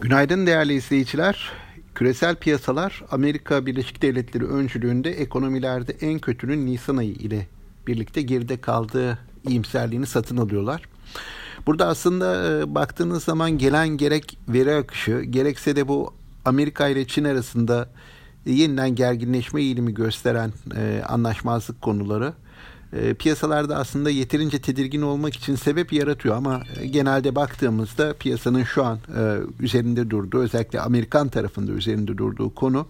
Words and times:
Günaydın 0.00 0.46
değerli 0.46 0.74
izleyiciler. 0.74 1.50
Küresel 1.94 2.36
piyasalar 2.36 3.04
Amerika 3.10 3.66
Birleşik 3.66 4.02
Devletleri 4.02 4.44
öncülüğünde 4.44 5.10
ekonomilerde 5.10 5.96
en 6.00 6.18
kötünün 6.18 6.66
Nisan 6.66 6.96
ayı 6.96 7.12
ile 7.12 7.46
birlikte 7.86 8.22
geride 8.22 8.60
kaldığı 8.60 9.18
iyimserliğini 9.48 10.06
satın 10.06 10.36
alıyorlar. 10.36 10.82
Burada 11.66 11.86
aslında 11.86 12.58
e, 12.60 12.74
baktığınız 12.74 13.24
zaman 13.24 13.58
gelen 13.58 13.88
gerek 13.88 14.38
veri 14.48 14.74
akışı 14.74 15.20
gerekse 15.20 15.76
de 15.76 15.88
bu 15.88 16.14
Amerika 16.44 16.88
ile 16.88 17.06
Çin 17.06 17.24
arasında 17.24 17.88
yeniden 18.46 18.94
gerginleşme 18.94 19.62
eğilimi 19.62 19.94
gösteren 19.94 20.52
e, 20.76 21.02
anlaşmazlık 21.08 21.82
konuları 21.82 22.32
e, 22.92 23.14
piyasalarda 23.14 23.76
aslında 23.76 24.10
yeterince 24.10 24.58
tedirgin 24.58 25.02
olmak 25.02 25.34
için 25.34 25.54
sebep 25.54 25.92
yaratıyor 25.92 26.36
ama 26.36 26.62
e, 26.80 26.86
genelde 26.86 27.34
baktığımızda 27.34 28.14
piyasanın 28.14 28.64
şu 28.64 28.84
an 28.84 28.98
e, 29.16 29.38
üzerinde 29.60 30.10
durduğu 30.10 30.38
özellikle 30.38 30.80
Amerikan 30.80 31.28
tarafında 31.28 31.72
üzerinde 31.72 32.18
durduğu 32.18 32.54
konu 32.54 32.86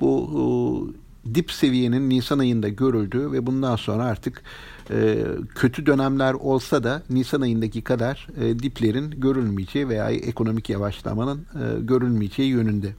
bu 0.00 0.92
e, 1.26 1.34
dip 1.34 1.52
seviyenin 1.52 2.10
Nisan 2.10 2.38
ayında 2.38 2.68
görüldüğü 2.68 3.32
ve 3.32 3.46
bundan 3.46 3.76
sonra 3.76 4.04
artık 4.04 4.42
e, 4.90 5.18
kötü 5.54 5.86
dönemler 5.86 6.34
olsa 6.34 6.84
da 6.84 7.02
Nisan 7.10 7.40
ayındaki 7.40 7.82
kadar 7.82 8.28
e, 8.40 8.58
diplerin 8.58 9.10
görülmeyeceği 9.10 9.88
veya 9.88 10.10
ekonomik 10.10 10.70
yavaşlamanın 10.70 11.38
e, 11.38 11.80
görülmeyeceği 11.80 12.50
yönünde. 12.50 12.92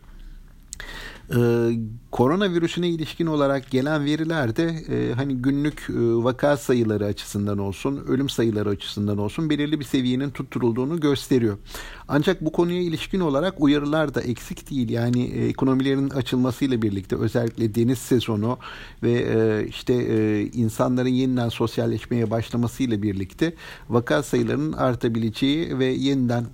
Ee, 1.31 1.69
koronavirüsüne 2.11 2.89
ilişkin 2.89 3.25
olarak 3.25 3.71
gelen 3.71 4.05
veriler 4.05 4.55
de 4.55 4.63
e, 4.63 5.13
hani 5.13 5.35
günlük 5.35 5.87
e, 5.89 5.93
vaka 5.97 6.57
sayıları 6.57 7.05
açısından 7.05 7.57
olsun, 7.57 8.03
ölüm 8.07 8.29
sayıları 8.29 8.69
açısından 8.69 9.17
olsun 9.17 9.49
belirli 9.49 9.79
bir 9.79 9.85
seviyenin 9.85 10.29
tutturulduğunu 10.29 10.99
gösteriyor. 10.99 11.57
Ancak 12.07 12.41
bu 12.41 12.51
konuya 12.51 12.81
ilişkin 12.81 13.19
olarak 13.19 13.61
uyarılar 13.61 14.13
da 14.13 14.21
eksik 14.21 14.69
değil. 14.71 14.89
Yani 14.89 15.23
e, 15.23 15.47
ekonomilerin 15.47 16.09
açılmasıyla 16.09 16.81
birlikte 16.81 17.15
özellikle 17.15 17.75
deniz 17.75 17.99
sezonu 17.99 18.57
ve 19.03 19.11
e, 19.11 19.67
işte 19.67 19.93
e, 19.93 20.41
insanların 20.41 21.09
yeniden 21.09 21.49
sosyalleşmeye 21.49 22.31
başlamasıyla 22.31 23.01
birlikte 23.01 23.53
vaka 23.89 24.23
sayılarının 24.23 24.73
artabileceği 24.73 25.79
ve 25.79 25.85
yeniden 25.85 26.45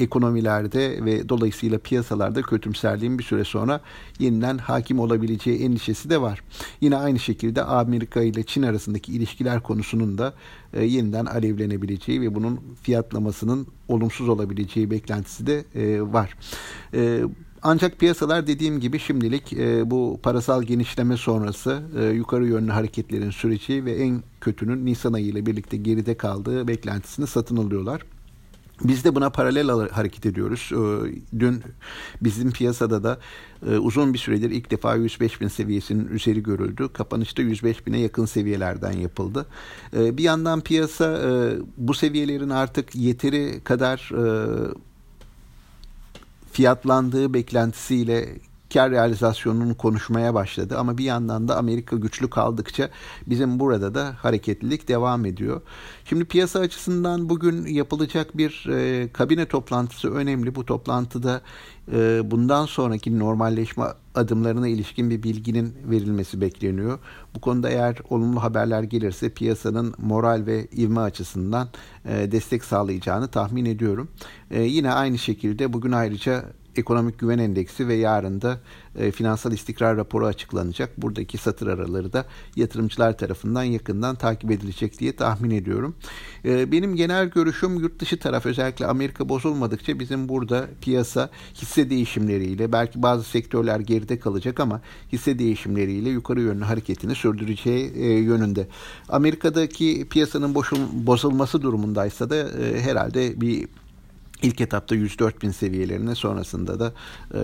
ekonomilerde 0.00 1.04
ve 1.04 1.28
dolayısıyla 1.28 1.78
piyasalarda 1.78 2.42
kötümserliğin 2.42 3.18
bir 3.18 3.24
süre 3.24 3.44
sonra 3.44 3.80
yeniden 4.18 4.58
hakim 4.58 4.98
olabileceği 4.98 5.62
endişesi 5.62 6.10
de 6.10 6.20
var. 6.20 6.42
Yine 6.80 6.96
aynı 6.96 7.18
şekilde 7.18 7.62
Amerika 7.62 8.22
ile 8.22 8.42
Çin 8.42 8.62
arasındaki 8.62 9.12
ilişkiler 9.12 9.62
konusunun 9.62 10.18
da 10.18 10.34
e, 10.72 10.84
yeniden 10.84 11.26
alevlenebileceği 11.26 12.20
ve 12.20 12.34
bunun 12.34 12.60
fiyatlamasının 12.82 13.66
olumsuz 13.88 14.28
olabileceği 14.28 14.90
beklentisi 14.90 15.46
de 15.46 15.64
e, 15.74 16.02
var. 16.02 16.36
E, 16.94 17.22
ancak 17.62 17.98
piyasalar 17.98 18.46
dediğim 18.46 18.80
gibi 18.80 18.98
şimdilik 18.98 19.52
e, 19.52 19.90
bu 19.90 20.20
parasal 20.22 20.62
genişleme 20.62 21.16
sonrası 21.16 21.82
e, 21.98 22.04
yukarı 22.04 22.46
yönlü 22.46 22.70
hareketlerin 22.70 23.30
süreci 23.30 23.84
ve 23.84 23.92
en 23.92 24.22
kötünün 24.40 24.86
Nisan 24.86 25.12
ayı 25.12 25.26
ile 25.26 25.46
birlikte 25.46 25.76
geride 25.76 26.16
kaldığı 26.16 26.68
beklentisini 26.68 27.26
satın 27.26 27.56
alıyorlar. 27.56 28.02
Biz 28.80 29.04
de 29.04 29.14
buna 29.14 29.30
paralel 29.30 29.90
hareket 29.90 30.26
ediyoruz. 30.26 30.70
Ee, 30.72 31.38
dün 31.38 31.62
bizim 32.20 32.50
piyasada 32.50 33.04
da 33.04 33.18
e, 33.66 33.76
uzun 33.78 34.14
bir 34.14 34.18
süredir 34.18 34.50
ilk 34.50 34.70
defa 34.70 34.94
105 34.96 35.40
bin 35.40 35.48
seviyesinin 35.48 36.08
üzeri 36.08 36.42
görüldü. 36.42 36.88
Kapanışta 36.92 37.42
105 37.42 37.86
bine 37.86 37.98
yakın 37.98 38.24
seviyelerden 38.24 38.92
yapıldı. 38.92 39.46
Ee, 39.96 40.16
bir 40.16 40.22
yandan 40.22 40.60
piyasa 40.60 41.18
e, 41.18 41.58
bu 41.76 41.94
seviyelerin 41.94 42.50
artık 42.50 42.94
yeteri 42.94 43.60
kadar 43.64 44.10
e, 44.12 44.24
fiyatlandığı 46.52 47.34
beklentisiyle 47.34 48.28
kar 48.74 48.90
realizasyonunu 48.90 49.76
konuşmaya 49.76 50.34
başladı. 50.34 50.78
Ama 50.78 50.98
bir 50.98 51.04
yandan 51.04 51.48
da 51.48 51.56
Amerika 51.56 51.96
güçlü 51.96 52.30
kaldıkça 52.30 52.90
bizim 53.26 53.60
burada 53.60 53.94
da 53.94 54.14
hareketlilik 54.18 54.88
devam 54.88 55.26
ediyor. 55.26 55.60
Şimdi 56.04 56.24
piyasa 56.24 56.60
açısından 56.60 57.28
bugün 57.28 57.66
yapılacak 57.66 58.36
bir 58.36 58.66
e, 58.70 59.08
kabine 59.12 59.46
toplantısı 59.46 60.14
önemli. 60.14 60.54
Bu 60.54 60.66
toplantıda 60.66 61.40
e, 61.92 62.30
bundan 62.30 62.66
sonraki 62.66 63.18
normalleşme 63.18 63.84
adımlarına 64.14 64.68
ilişkin 64.68 65.10
bir 65.10 65.22
bilginin 65.22 65.74
verilmesi 65.84 66.40
bekleniyor. 66.40 66.98
Bu 67.34 67.40
konuda 67.40 67.70
eğer 67.70 67.98
olumlu 68.10 68.42
haberler 68.42 68.82
gelirse 68.82 69.30
piyasanın 69.30 69.94
moral 69.98 70.46
ve 70.46 70.66
ivme 70.66 71.00
açısından 71.00 71.68
e, 72.04 72.32
destek 72.32 72.64
sağlayacağını 72.64 73.28
tahmin 73.28 73.64
ediyorum. 73.64 74.08
E, 74.50 74.62
yine 74.62 74.92
aynı 74.92 75.18
şekilde 75.18 75.72
bugün 75.72 75.92
ayrıca 75.92 76.44
Ekonomik 76.78 77.18
Güven 77.18 77.38
Endeksi 77.38 77.88
ve 77.88 77.94
yarın 77.94 78.40
da 78.40 78.60
e, 78.98 79.10
finansal 79.10 79.52
istikrar 79.52 79.96
raporu 79.96 80.26
açıklanacak. 80.26 81.02
Buradaki 81.02 81.38
satır 81.38 81.66
araları 81.66 82.12
da 82.12 82.26
yatırımcılar 82.56 83.18
tarafından 83.18 83.62
yakından 83.62 84.16
takip 84.16 84.50
edilecek 84.50 84.98
diye 84.98 85.16
tahmin 85.16 85.50
ediyorum. 85.50 85.94
E, 86.44 86.72
benim 86.72 86.96
genel 86.96 87.26
görüşüm 87.26 87.80
yurt 87.80 88.00
dışı 88.00 88.18
taraf 88.18 88.46
özellikle 88.46 88.86
Amerika 88.86 89.28
bozulmadıkça 89.28 89.98
bizim 89.98 90.28
burada 90.28 90.68
piyasa 90.80 91.30
hisse 91.54 91.90
değişimleriyle 91.90 92.72
belki 92.72 93.02
bazı 93.02 93.24
sektörler 93.24 93.80
geride 93.80 94.18
kalacak 94.18 94.60
ama 94.60 94.80
hisse 95.12 95.38
değişimleriyle 95.38 96.08
yukarı 96.10 96.40
yönlü 96.40 96.64
hareketini 96.64 97.14
sürdüreceği 97.14 97.92
e, 97.94 98.06
yönünde. 98.06 98.68
Amerika'daki 99.08 100.06
piyasanın 100.10 100.54
boşul, 100.54 100.78
bozulması 100.92 101.62
durumundaysa 101.62 102.30
da 102.30 102.36
e, 102.36 102.80
herhalde 102.80 103.40
bir 103.40 103.68
İlk 104.44 104.60
etapta 104.60 104.94
104 104.94 105.42
bin 105.42 105.50
seviyelerine 105.50 106.14
sonrasında 106.14 106.80
da 106.80 106.92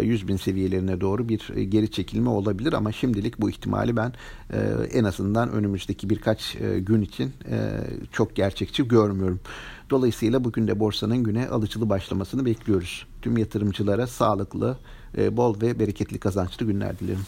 100 0.03 0.22
e, 0.22 0.28
bin 0.28 0.37
seviyelerine 0.37 1.00
doğru 1.00 1.28
bir 1.28 1.50
e, 1.55 1.65
geri 1.65 1.91
çekilme 1.91 2.28
olabilir 2.28 2.72
ama 2.72 2.93
şimdilik 2.93 3.41
bu 3.41 3.50
ihtimali 3.50 3.97
ben 3.97 4.12
e, 4.53 4.59
en 4.93 5.05
azından 5.05 5.50
önümüzdeki 5.50 6.10
birkaç 6.10 6.56
gün 6.78 7.03
için 7.03 7.33
çok 8.12 8.37
gerçekçi 8.37 8.89
görmüyorum. 8.89 9.41
Dolayısıyla 9.91 10.44
bugün 10.44 10.69
de 10.69 10.81
borsanın 10.81 11.25
güne 11.25 11.49
alıcılı 11.49 11.89
başlamasını 11.89 12.44
bekliyoruz. 12.44 13.06
Tüm 13.22 13.37
yatırımcılara 13.37 14.06
sağlıklı, 14.06 14.78
bol 15.31 15.60
ve 15.60 15.78
bereketli 15.78 16.19
kazançlı 16.19 16.66
günler 16.66 16.99
dilerim. 16.99 17.27